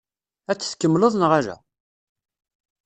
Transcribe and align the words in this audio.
Ad 0.51 0.57
t-tkemmleḍ 0.57 1.13
neɣ 1.17 1.31
ala? 1.39 1.55